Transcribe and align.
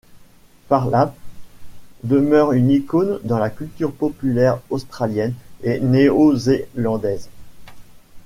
Phar 0.67 0.89
Lap 0.89 1.15
demeure 2.03 2.53
une 2.53 2.71
icône 2.71 3.19
dans 3.23 3.37
la 3.37 3.51
culture 3.51 3.91
populaire 3.93 4.59
australienne 4.71 5.35
et 5.61 5.79
néo-zélandaise. 5.79 7.29